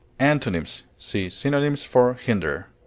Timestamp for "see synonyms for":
0.97-2.15